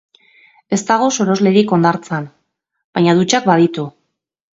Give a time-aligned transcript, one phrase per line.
[0.77, 2.25] Ez dago soroslerik hondartzan,
[2.99, 3.85] baina dutxak baditu.